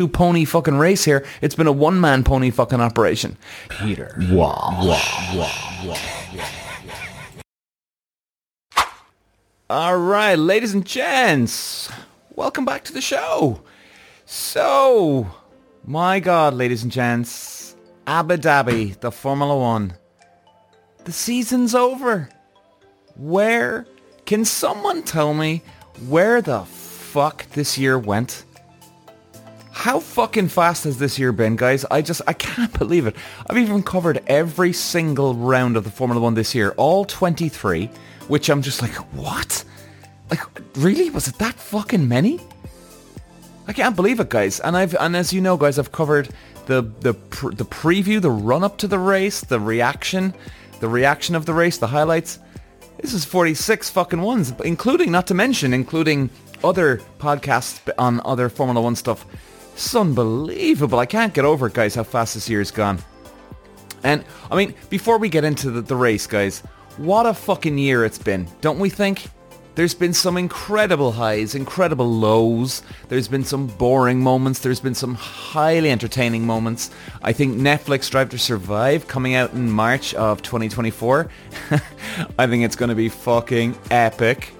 [0.00, 1.26] two pony fucking race here.
[1.42, 3.36] It's been a one man pony fucking operation.
[3.68, 4.16] Peter.
[4.30, 5.02] Wah, wah,
[5.34, 5.52] wah,
[5.84, 5.98] wah.
[9.68, 11.90] All right, ladies and gents,
[12.36, 13.60] welcome back to the show.
[14.24, 15.26] So,
[15.84, 17.74] my God, ladies and gents,
[18.06, 19.94] Abu Dhabi, the Formula One.
[21.06, 22.28] The season's over.
[23.16, 23.84] Where
[24.26, 25.62] can someone tell me
[26.06, 28.44] where the fuck this year went?
[29.78, 31.84] How fucking fast has this year been, guys?
[31.88, 33.14] I just, I can't believe it.
[33.48, 37.88] I've even covered every single round of the Formula One this year, all 23,
[38.26, 39.62] which I'm just like, what?
[40.30, 40.40] Like,
[40.74, 41.10] really?
[41.10, 42.40] Was it that fucking many?
[43.68, 44.58] I can't believe it, guys.
[44.58, 46.28] And I've, and as you know, guys, I've covered
[46.66, 50.34] the the pr- the preview, the run up to the race, the reaction,
[50.80, 52.40] the reaction of the race, the highlights.
[53.00, 56.30] This is 46 fucking ones, including, not to mention, including
[56.64, 59.24] other podcasts on other Formula One stuff.
[59.78, 60.98] It's unbelievable.
[60.98, 62.98] I can't get over it, guys, how fast this year's gone.
[64.02, 66.62] And, I mean, before we get into the, the race, guys,
[66.96, 69.28] what a fucking year it's been, don't we think?
[69.76, 72.82] There's been some incredible highs, incredible lows.
[73.08, 74.58] There's been some boring moments.
[74.58, 76.90] There's been some highly entertaining moments.
[77.22, 81.30] I think Netflix Drive to Survive coming out in March of 2024.
[82.36, 84.52] I think it's going to be fucking epic.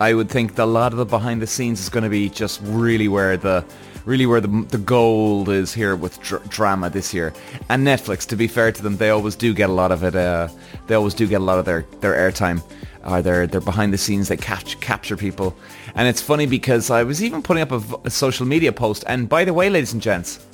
[0.00, 2.60] I would think a lot of the behind the scenes is going to be just
[2.64, 3.64] really where the
[4.06, 7.34] really where the, the gold is here with dr- drama this year.
[7.68, 10.16] And Netflix, to be fair to them, they always do get a lot of it.
[10.16, 10.48] Uh,
[10.86, 12.62] they always do get a lot of their, their airtime
[13.04, 14.28] or their, their behind the scenes.
[14.28, 15.54] They catch, capture people.
[15.94, 19.04] And it's funny because I was even putting up a, a social media post.
[19.06, 20.46] And by the way, ladies and gents,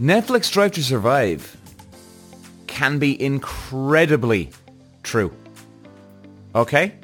[0.00, 1.56] Netflix Drive to Survive
[2.66, 4.50] can be incredibly
[5.02, 5.32] true.
[6.54, 6.94] Okay?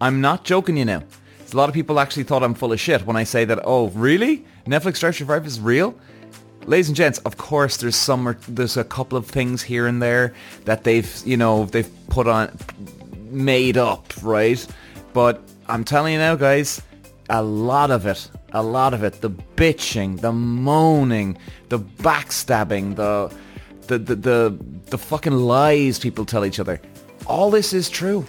[0.00, 1.04] I'm not joking you now.
[1.52, 3.88] A lot of people actually thought I'm full of shit when I say that, oh,
[3.88, 4.44] really?
[4.66, 5.98] Netflix Drive to Survive is real?
[6.66, 10.34] Ladies and gents, of course there's some, there's a couple of things here and there
[10.66, 12.56] that they've, you know, they've put on,
[13.30, 14.64] made up, right?
[15.12, 16.82] But I'm telling you now, guys,
[17.30, 21.36] a lot of it, a lot of it, the bitching, the moaning,
[21.68, 23.34] the backstabbing, the,
[23.86, 26.80] the, the, the, the fucking lies people tell each other,
[27.26, 28.26] all this is true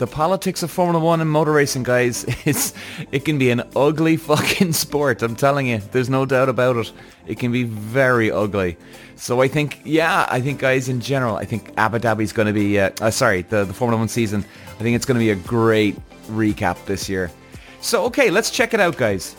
[0.00, 2.72] the politics of Formula One and motor racing, guys, it's
[3.12, 5.22] it can be an ugly fucking sport.
[5.22, 6.92] I'm telling you, there's no doubt about it.
[7.26, 8.76] It can be very ugly.
[9.14, 12.54] So I think, yeah, I think, guys, in general, I think Abu Dhabi's going to
[12.54, 14.44] be, uh, uh, sorry, the, the Formula One season.
[14.78, 15.96] I think it's going to be a great
[16.28, 17.30] recap this year.
[17.82, 19.36] So okay, let's check it out, guys.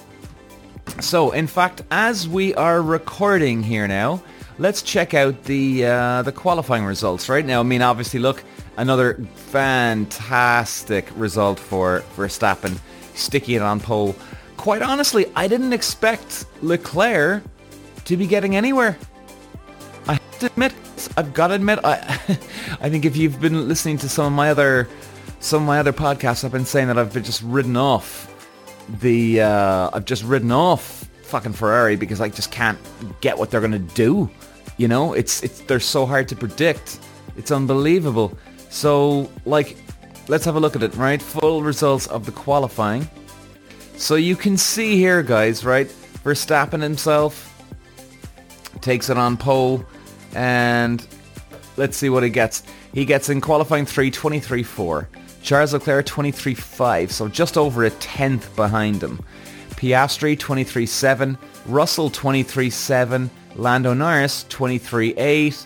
[0.99, 4.21] So in fact, as we are recording here now,
[4.59, 7.59] let's check out the uh, the qualifying results right now.
[7.61, 8.43] I mean, obviously, look,
[8.77, 12.77] another fantastic result for Verstappen,
[13.13, 14.15] sticking it on pole.
[14.57, 17.43] Quite honestly, I didn't expect Leclerc
[18.05, 18.97] to be getting anywhere.
[20.07, 20.73] I have to admit,
[21.17, 21.97] I've got to admit, I,
[22.81, 24.87] I think if you've been listening to some of my other,
[25.39, 28.27] some of my other podcasts, I've been saying that I've been just ridden off
[28.99, 31.01] the, uh, I've just ridden off
[31.31, 32.77] fucking Ferrari because I just can't
[33.21, 34.29] get what they're gonna do.
[34.77, 36.99] You know, it's it's they're so hard to predict.
[37.37, 38.37] It's unbelievable.
[38.71, 39.77] So, like,
[40.29, 41.21] let's have a look at it, right?
[41.21, 43.07] Full results of the qualifying.
[43.97, 45.87] So you can see here, guys, right?
[46.23, 47.49] Verstappen himself
[48.79, 49.85] takes it on pole,
[50.33, 51.05] and
[51.77, 52.63] let's see what he gets.
[52.93, 55.07] He gets in qualifying 3, 23-4.
[55.43, 59.19] Charles Leclerc 23-5, so just over a tenth behind him.
[59.71, 65.65] Piastri 23-7, Russell 23-7, Lando Norris 23-8,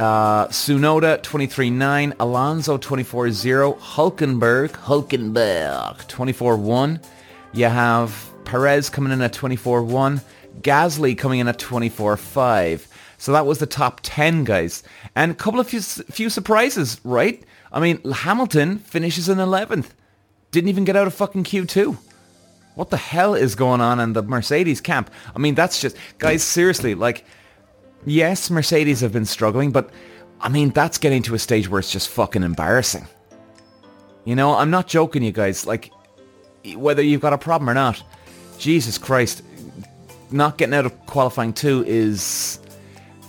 [0.00, 7.04] uh, Tsunoda 23-9, Alonso 24-0, Hulkenberg, Hulkenberg 24-1.
[7.52, 10.22] You have Perez coming in at 24-1,
[10.62, 12.86] Gasly coming in at 24-5.
[13.18, 14.82] So that was the top 10 guys.
[15.14, 17.44] And a couple of few, few surprises, right?
[17.70, 19.90] I mean, Hamilton finishes in 11th.
[20.50, 21.98] Didn't even get out of fucking Q2.
[22.74, 25.10] What the hell is going on in the Mercedes camp?
[25.36, 25.94] I mean, that's just...
[26.16, 27.26] Guys, seriously, like...
[28.04, 29.90] Yes, Mercedes have been struggling, but...
[30.42, 33.06] I mean, that's getting to a stage where it's just fucking embarrassing.
[34.24, 35.66] You know, I'm not joking, you guys.
[35.66, 35.92] Like,
[36.76, 38.02] whether you've got a problem or not,
[38.56, 39.42] Jesus Christ,
[40.30, 42.58] not getting out of qualifying two is...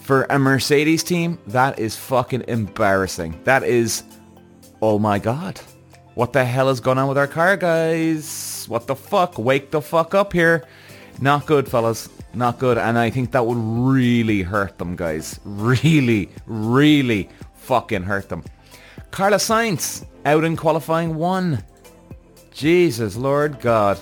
[0.04, 3.40] For a Mercedes team, that is fucking embarrassing.
[3.44, 4.04] That is...
[4.82, 5.60] Oh my god.
[6.16, 8.66] What the hell is going on with our car, guys?
[8.68, 9.38] What the fuck?
[9.38, 10.66] Wake the fuck up here.
[11.20, 12.10] Not good, fellas.
[12.34, 12.78] Not good.
[12.78, 15.40] And I think that would really hurt them, guys.
[15.44, 18.44] Really, really fucking hurt them.
[19.12, 21.64] Carlos Sainz out in qualifying one.
[22.52, 24.00] Jesus, Lord God.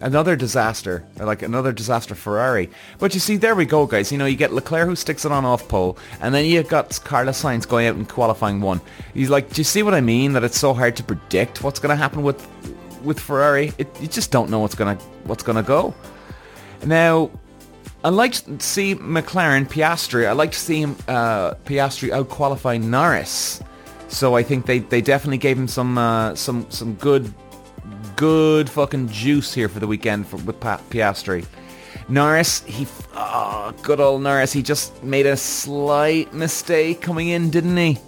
[0.00, 2.68] Another disaster, like another disaster Ferrari.
[2.98, 4.10] But you see, there we go, guys.
[4.10, 6.98] You know, you get Leclerc who sticks it on off pole, and then you got
[7.04, 8.80] Carlos Sainz going out in qualifying one.
[9.14, 10.32] He's like, do you see what I mean?
[10.32, 12.44] That it's so hard to predict what's going to happen with
[13.04, 13.72] with Ferrari.
[13.78, 15.94] It, you just don't know what's gonna what's gonna go.
[16.84, 17.30] Now,
[18.04, 20.26] I like to see McLaren Piastri.
[20.26, 23.62] I like to see him uh, Piastri out qualifying Norris.
[24.08, 27.32] So I think they, they definitely gave him some uh, some some good
[28.16, 31.46] good fucking juice here for the weekend for, with pa- Piastri.
[32.08, 37.76] Norris, he, oh, good old Norris, he just made a slight mistake coming in, didn't
[37.76, 37.98] he?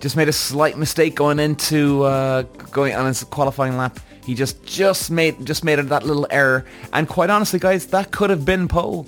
[0.00, 3.98] Just made a slight mistake going into uh, going on his qualifying lap.
[4.28, 8.28] He just just made just made that little error, and quite honestly, guys, that could
[8.28, 9.06] have been pole.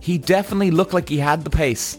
[0.00, 1.98] He definitely looked like he had the pace.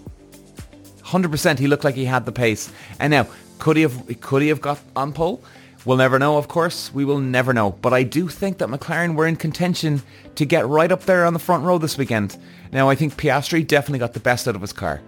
[1.03, 2.71] 100% he looked like he had the pace.
[2.97, 3.27] And now,
[3.59, 5.43] could he have could he have got on pole?
[5.83, 6.93] We'll never know, of course.
[6.93, 7.71] We will never know.
[7.71, 10.01] But I do think that McLaren were in contention
[10.35, 12.37] to get right up there on the front row this weekend.
[12.71, 15.01] Now, I think Piastri definitely got the best out of his car.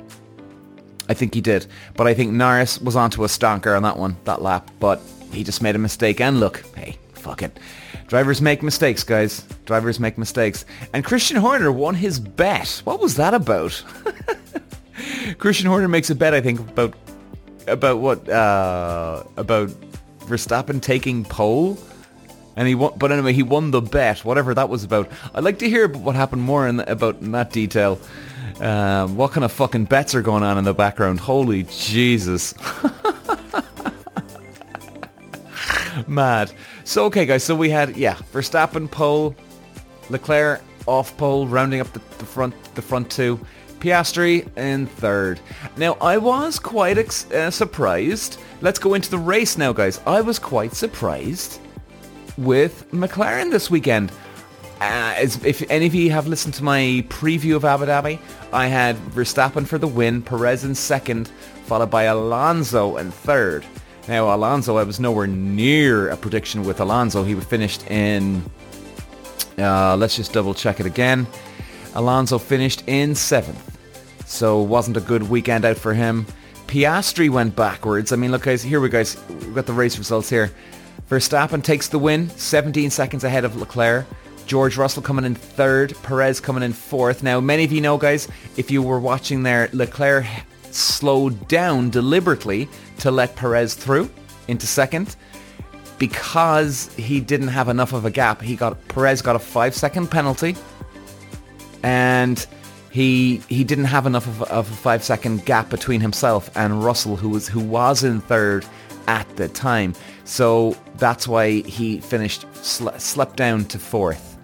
[1.08, 1.66] I think he did.
[1.96, 4.70] But I think Norris was onto a stonker on that one, that lap.
[4.82, 5.02] But
[5.32, 6.20] he just made a mistake.
[6.20, 7.60] And look, hey, fuck it.
[8.08, 9.42] Drivers make mistakes, guys.
[9.66, 10.64] Drivers make mistakes.
[10.94, 12.82] And Christian Horner won his bet.
[12.86, 13.84] What was that about?
[15.38, 16.94] Christian Horner makes a bet, I think, about
[17.68, 19.68] about what uh, about
[20.22, 21.78] Verstappen taking pole,
[22.56, 22.94] and he won.
[22.98, 25.12] But anyway, he won the bet, whatever that was about.
[25.36, 28.00] I'd like to hear what happened more in the, about in that detail.
[28.62, 31.20] Um, what kind of fucking bets are going on in the background?
[31.20, 32.54] Holy Jesus!
[36.08, 36.52] Mad.
[36.84, 37.44] So okay, guys.
[37.44, 39.36] So we had yeah, Verstappen pole,
[40.10, 43.40] Leclerc off pole, rounding up the, the front the front two.
[43.80, 45.40] Piastri in third.
[45.78, 48.40] Now, I was quite ex- uh, surprised.
[48.62, 50.02] Let's go into the race now, guys.
[50.08, 51.60] I was quite surprised
[52.38, 54.12] with McLaren this weekend.
[54.82, 58.20] Uh, if any of you have listened to my preview of Abu Dhabi,
[58.54, 61.30] I had Verstappen for the win, Perez in second,
[61.66, 63.66] followed by Alonso in third.
[64.08, 67.26] Now, Alonso, I was nowhere near a prediction with Alonso.
[67.26, 68.42] He finished in,
[69.58, 71.28] uh, let's just double check it again.
[71.94, 73.78] Alonso finished in seventh.
[74.26, 76.26] So wasn't a good weekend out for him.
[76.68, 78.14] Piastri went backwards.
[78.14, 80.52] I mean, look guys, here we guys, we've got the race results here.
[81.10, 84.06] Verstappen takes the win, 17 seconds ahead of Leclerc.
[84.46, 87.24] George Russell coming in third, Perez coming in fourth.
[87.24, 90.26] Now, many of you know, guys, if you were watching there, Leclerc
[90.78, 92.70] slowed down deliberately
[93.00, 94.10] to let Perez through
[94.48, 95.16] into second
[95.98, 98.42] because he didn't have enough of a gap.
[98.42, 100.56] He got Perez got a five second penalty
[101.84, 102.46] and
[102.92, 107.16] he he didn't have enough of, of, a five second gap between himself and Russell,
[107.16, 108.66] who was who was in third
[109.08, 109.94] at the time.
[110.26, 114.38] So that's why he finished sl- slept down to fourth.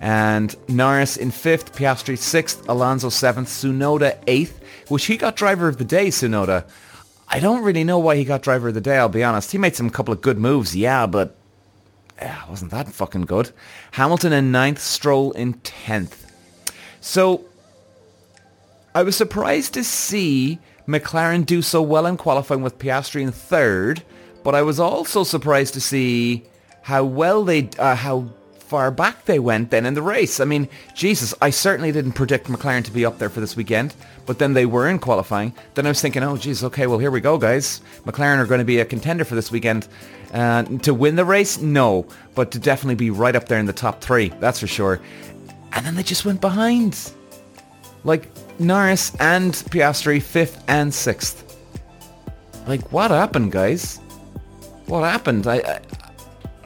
[0.00, 4.57] And Norris in fifth, Piastri sixth, Alonso seventh, Tsunoda eighth,
[4.88, 6.08] which he got driver of the day.
[6.08, 6.68] Tsunoda.
[7.28, 8.96] I don't really know why he got driver of the day.
[8.96, 9.52] I'll be honest.
[9.52, 11.36] He made some couple of good moves, yeah, but
[12.20, 13.50] yeah, wasn't that fucking good?
[13.92, 16.32] Hamilton in ninth, Stroll in tenth.
[17.00, 17.44] So
[18.94, 24.02] I was surprised to see McLaren do so well in qualifying with Piastri in third,
[24.42, 26.44] but I was also surprised to see
[26.82, 28.30] how well they, uh, how
[28.68, 30.40] far back they went then in the race.
[30.40, 33.94] I mean, Jesus, I certainly didn't predict McLaren to be up there for this weekend,
[34.26, 35.54] but then they were in qualifying.
[35.74, 37.80] Then I was thinking, oh, Jesus, okay, well, here we go, guys.
[38.04, 39.88] McLaren are going to be a contender for this weekend.
[40.34, 41.58] Uh, to win the race?
[41.58, 45.00] No, but to definitely be right up there in the top three, that's for sure.
[45.72, 47.12] And then they just went behind.
[48.04, 48.28] Like
[48.60, 51.56] Norris and Piastri, fifth and sixth.
[52.66, 53.96] Like, what happened, guys?
[54.86, 55.46] What happened?
[55.46, 55.80] I, I,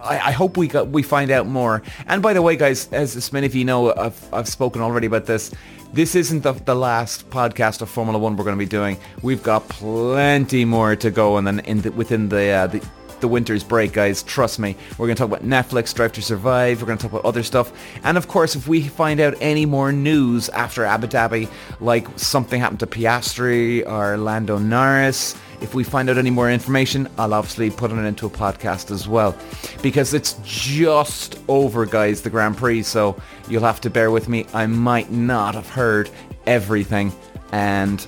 [0.03, 1.83] I hope we got we find out more.
[2.07, 5.07] And by the way, guys, as, as many of you know, I've, I've spoken already
[5.07, 5.53] about this.
[5.93, 8.97] This isn't the, the last podcast of Formula One we're going to be doing.
[9.23, 12.85] We've got plenty more to go, and then in the, within the, uh, the
[13.23, 14.23] the winter's break, guys.
[14.23, 14.77] Trust me.
[14.99, 16.83] We're going to talk about Netflix, Drive to Survive.
[16.83, 17.73] We're going to talk about other stuff.
[18.05, 21.49] And of course, if we find out any more news after Abu Dhabi,
[21.81, 27.09] like something happened to Piastri or Lando Norris, if we find out any more information,
[27.19, 29.37] I'll obviously put it into a podcast as well.
[29.81, 32.83] Because it's just over, guys, the Grand Prix.
[32.83, 33.17] So
[33.49, 34.47] you'll have to bear with me.
[34.53, 36.11] I might not have heard
[36.47, 37.13] everything.
[37.53, 38.07] And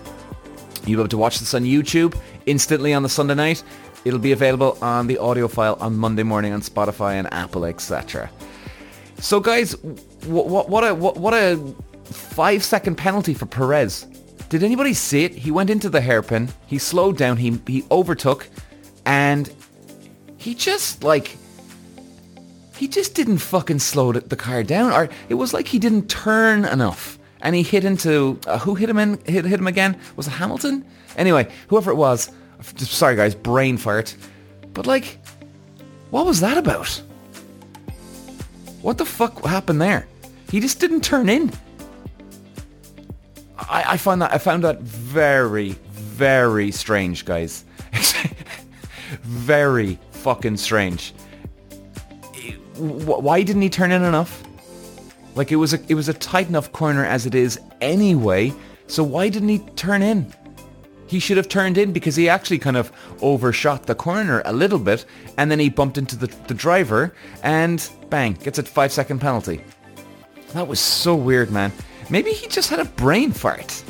[0.86, 3.62] you'll be able to watch this on YouTube instantly on the Sunday night.
[4.04, 8.30] It'll be available on the audio file on Monday morning on Spotify and Apple, etc.
[9.18, 9.76] So, guys,
[10.26, 11.56] what, what, what a what, what a
[12.04, 14.06] five second penalty for Perez.
[14.54, 15.32] Did anybody see it?
[15.32, 16.48] He went into the hairpin.
[16.68, 17.38] He slowed down.
[17.38, 18.48] He he overtook,
[19.04, 19.52] and
[20.36, 21.36] he just like
[22.76, 24.92] he just didn't fucking slow the, car down.
[24.92, 27.18] Or it was like he didn't turn enough.
[27.40, 29.98] And he hit into, uh, who hit him in, hit, hit him again?
[30.14, 30.84] Was it Hamilton?
[31.16, 32.30] Anyway, whoever it was,
[32.76, 34.14] sorry guys, brain fart.
[34.72, 35.18] But like,
[36.10, 37.02] what was that about?
[38.82, 40.06] What the fuck happened there?
[40.48, 41.52] He just didn't turn in.
[43.58, 47.64] I, I find that I found that very, very strange, guys.
[49.22, 51.14] very fucking strange.
[52.76, 54.42] Why didn't he turn in enough?
[55.34, 58.52] Like it was a it was a tight enough corner as it is anyway.
[58.86, 60.32] So why didn't he turn in?
[61.06, 64.78] He should have turned in because he actually kind of overshot the corner a little
[64.78, 65.04] bit
[65.36, 69.62] and then he bumped into the, the driver and bang, gets a five second penalty.
[70.54, 71.72] That was so weird, man.
[72.14, 73.82] Maybe he just had a brain fart.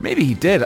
[0.00, 0.64] Maybe he did.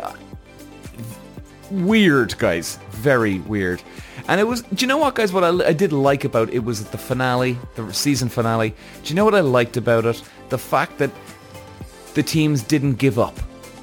[1.72, 2.78] Weird, guys.
[2.92, 3.82] Very weird.
[4.28, 6.60] And it was, do you know what, guys, what I, I, did like about it
[6.60, 8.76] was the finale, the season finale.
[9.02, 10.22] Do you know what I liked about it?
[10.50, 11.10] The fact that
[12.14, 13.36] the teams didn't give up.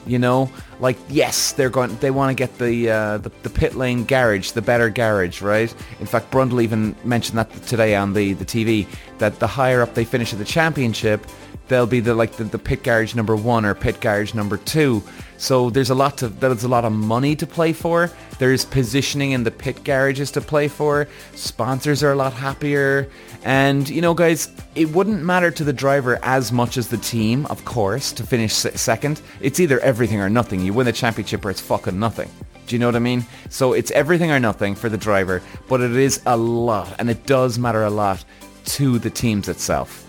[0.07, 1.97] You know, like yes, they're going.
[1.97, 5.73] They want to get the, uh, the the pit lane garage, the better garage, right?
[5.99, 8.85] In fact, Brundle even mentioned that today on the the TV
[9.17, 11.25] that the higher up they finish at the championship,
[11.67, 15.03] they'll be the like the, the pit garage number one or pit garage number two.
[15.37, 18.09] So there's a lot to there's a lot of money to play for.
[18.39, 21.07] There's positioning in the pit garages to play for.
[21.35, 23.09] Sponsors are a lot happier.
[23.43, 27.45] And you know guys, it wouldn't matter to the driver as much as the team,
[27.47, 29.21] of course, to finish second.
[29.41, 30.61] It's either everything or nothing.
[30.61, 32.29] You win the championship or it's fucking nothing.
[32.67, 33.25] Do you know what I mean?
[33.49, 37.25] So it's everything or nothing for the driver, but it is a lot and it
[37.25, 38.23] does matter a lot
[38.65, 40.04] to the teams itself.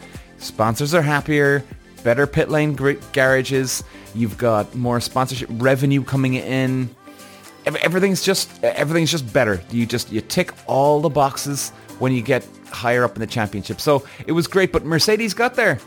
[0.46, 1.64] Sponsors are happier,
[2.04, 2.74] better pit lane
[3.12, 3.82] garages,
[4.16, 6.88] You've got more sponsorship revenue coming in.
[7.66, 9.60] Everything's just everything's just better.
[9.70, 13.78] You just you tick all the boxes when you get higher up in the championship.
[13.78, 15.78] So it was great, but Mercedes got there.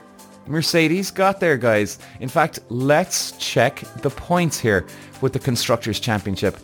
[0.46, 1.98] Mercedes got there, guys.
[2.20, 4.86] In fact, let's check the points here
[5.22, 6.58] with the Constructors' Championship.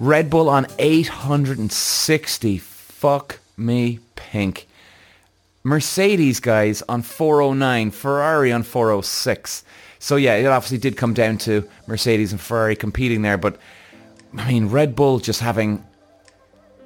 [0.00, 2.58] Red Bull on 860.
[2.58, 4.66] Fuck me pink.
[5.66, 7.90] Mercedes, guys, on 409.
[7.90, 9.64] Ferrari on 406.
[9.98, 13.58] So yeah, it obviously did come down to Mercedes and Ferrari competing there, but
[14.36, 15.84] I mean, Red Bull just having,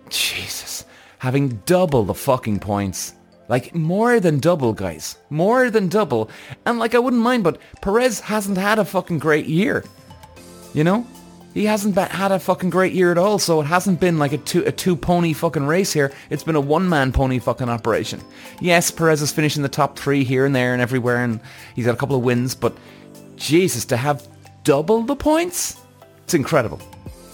[0.08, 0.86] Jesus,
[1.18, 3.12] having double the fucking points.
[3.50, 5.18] Like more than double, guys.
[5.28, 6.30] More than double.
[6.64, 9.84] And like I wouldn't mind, but Perez hasn't had a fucking great year.
[10.72, 11.06] You know?
[11.52, 14.38] He hasn't had a fucking great year at all, so it hasn't been like a
[14.38, 16.12] two a two pony fucking race here.
[16.30, 18.20] It's been a one man pony fucking operation.
[18.60, 21.40] Yes, Perez is finishing the top three here and there and everywhere, and
[21.74, 22.76] he's got a couple of wins, but
[23.36, 24.28] Jesus, to have
[24.62, 25.76] double the points?
[26.24, 26.80] It's incredible.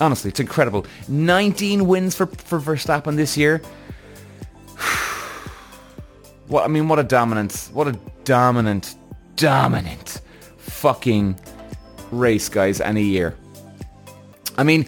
[0.01, 0.87] Honestly, it's incredible.
[1.09, 3.61] 19 wins for, for Verstappen this year.
[6.47, 7.69] what I mean, what a dominance.
[7.73, 8.95] What a dominant,
[9.37, 10.23] dominant
[10.57, 11.39] fucking
[12.11, 13.37] race, guys, any year.
[14.57, 14.87] I mean,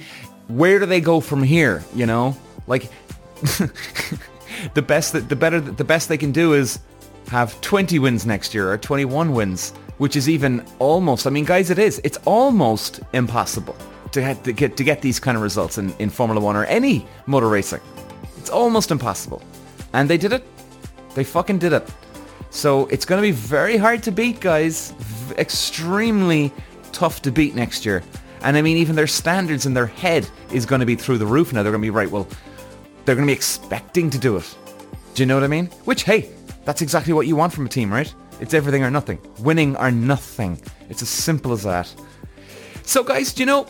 [0.48, 2.37] where do they go from here, you know?
[2.66, 2.90] Like
[4.75, 6.80] the best that the better the best they can do is
[7.28, 11.70] have 20 wins next year or 21 wins which is even almost, I mean, guys,
[11.70, 12.00] it is.
[12.04, 13.76] It's almost impossible
[14.12, 17.06] to, to get to get these kind of results in, in Formula One or any
[17.26, 17.80] motor racing.
[18.38, 19.42] It's almost impossible.
[19.92, 20.44] And they did it.
[21.14, 21.88] They fucking did it.
[22.50, 24.92] So it's going to be very hard to beat, guys.
[24.98, 26.52] V- extremely
[26.92, 28.02] tough to beat next year.
[28.42, 31.26] And I mean, even their standards in their head is going to be through the
[31.26, 31.62] roof now.
[31.62, 32.26] They're going to be, right, well,
[33.04, 34.57] they're going to be expecting to do it.
[35.14, 35.66] Do you know what I mean?
[35.85, 36.30] Which, hey,
[36.64, 38.12] that's exactly what you want from a team, right?
[38.40, 39.18] It's everything or nothing.
[39.40, 40.61] Winning or nothing.
[40.88, 41.92] It's as simple as that.
[42.83, 43.66] So guys, do you know,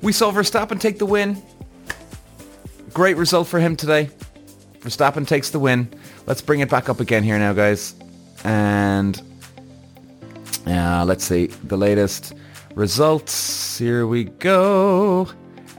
[0.00, 1.42] we saw Verstappen take the win.
[2.92, 4.10] Great result for him today.
[4.80, 5.88] Verstappen takes the win.
[6.26, 7.94] Let's bring it back up again here now, guys.
[8.44, 9.20] And
[10.66, 12.34] uh, let's see the latest
[12.78, 13.76] results.
[13.76, 15.28] Here we go.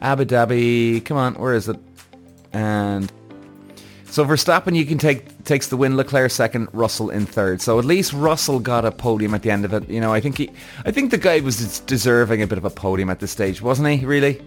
[0.02, 1.04] Abu Dhabi.
[1.04, 1.78] Come on, where is it?
[2.52, 3.12] And
[4.06, 5.96] so Verstappen, you can take takes the win.
[5.96, 7.62] Leclerc second, Russell in third.
[7.62, 9.90] So at least Russell got a podium at the end of it.
[9.90, 10.52] You know, I think he,
[10.86, 13.88] I think the guy was deserving a bit of a podium at this stage, wasn't
[13.88, 14.06] he?
[14.06, 14.42] Really,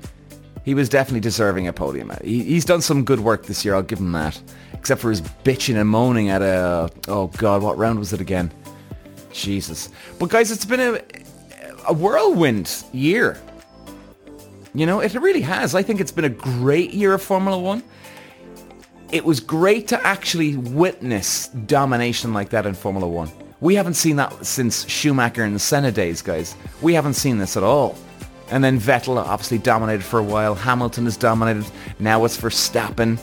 [0.64, 2.12] he was definitely deserving a podium.
[2.22, 3.74] He, he's done some good work this year.
[3.74, 4.40] I'll give him that.
[4.74, 8.52] Except for his bitching and moaning at a, oh god, what round was it again?
[9.32, 9.88] Jesus.
[10.18, 11.00] But guys, it's been a,
[11.88, 13.40] a whirlwind year.
[14.74, 15.74] You know, it really has.
[15.74, 17.82] I think it's been a great year of Formula One
[19.12, 23.30] it was great to actually witness domination like that in Formula One.
[23.60, 26.56] We haven't seen that since Schumacher and Senna days, guys.
[26.80, 27.96] We haven't seen this at all.
[28.50, 30.54] And then Vettel obviously dominated for a while.
[30.54, 31.64] Hamilton has dominated.
[31.98, 33.20] Now it's Verstappen.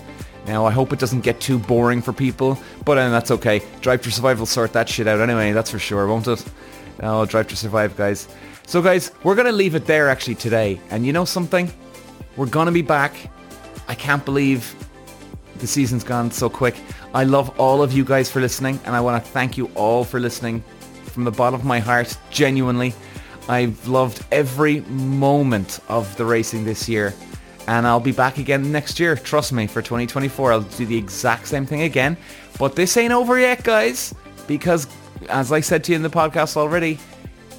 [0.47, 3.61] Now, I hope it doesn't get too boring for people, but uh, that's okay.
[3.81, 6.43] Drive for Survival sort that shit out anyway, that's for sure, won't it?
[7.01, 8.27] Oh, Drive to Survive, guys.
[8.65, 10.79] So, guys, we're going to leave it there actually today.
[10.89, 11.71] And you know something?
[12.35, 13.15] We're going to be back.
[13.87, 14.75] I can't believe
[15.57, 16.75] the season's gone so quick.
[17.13, 20.03] I love all of you guys for listening, and I want to thank you all
[20.03, 20.63] for listening
[21.05, 22.93] from the bottom of my heart, genuinely.
[23.47, 27.15] I've loved every moment of the racing this year
[27.69, 29.15] and I'll be back again next year.
[29.15, 32.17] Trust me, for 2024, I'll do the exact same thing again.
[32.57, 34.13] But this ain't over yet, guys,
[34.47, 34.87] because
[35.27, 36.99] as I said to you in the podcast already,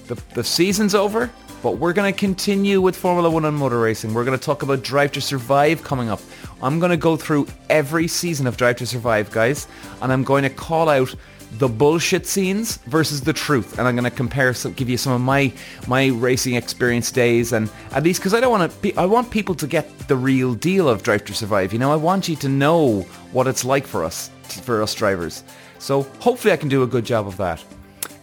[0.06, 1.30] the, the season's over,
[1.62, 4.14] but we're going to continue with Formula One and motor racing.
[4.14, 6.20] We're going to talk about Drive to Survive coming up.
[6.62, 9.68] I'm going to go through every season of Drive to Survive, guys,
[10.00, 11.14] and I'm going to call out
[11.52, 15.12] the bullshit scenes versus the truth and I'm going to compare some give you some
[15.12, 15.52] of my
[15.88, 19.56] my racing experience days and at least because I don't want to I want people
[19.56, 22.48] to get the real deal of Drive to Survive you know I want you to
[22.48, 23.00] know
[23.32, 24.30] what it's like for us
[24.62, 25.42] for us drivers
[25.80, 27.64] so hopefully I can do a good job of that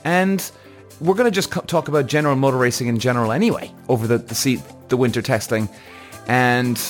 [0.05, 0.49] and
[1.01, 4.61] we're going to just talk about general motor racing in general anyway over the the,
[4.87, 5.67] the winter testing
[6.27, 6.81] and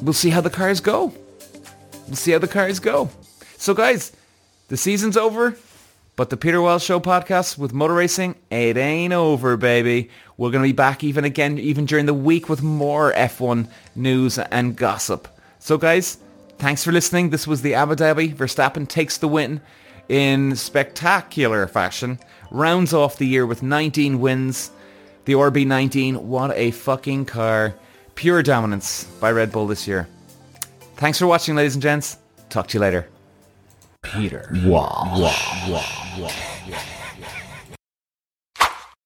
[0.00, 1.12] we'll see how the cars go
[2.06, 3.10] we'll see how the cars go
[3.56, 4.12] so guys
[4.72, 5.54] the season's over,
[6.16, 10.08] but the Peter Wells Show podcast with motor racing, it ain't over, baby.
[10.38, 14.38] We're going to be back even again, even during the week with more F1 news
[14.38, 15.28] and gossip.
[15.58, 16.16] So guys,
[16.62, 17.30] thanks for listening.
[17.30, 18.32] This was the Abu Dhabi.
[18.32, 19.60] Verstappen takes the win
[20.08, 22.20] in spectacular fashion.
[22.52, 24.70] Rounds off the year with 19 wins.
[25.24, 27.74] The RB19, what a fucking car.
[28.14, 30.06] Pure dominance by Red Bull this year.
[30.96, 32.16] Thanks for watching, ladies and gents.
[32.48, 33.08] Talk to you later.
[34.02, 34.48] Peter.
[34.64, 36.51] Wah, wah, wah, wah.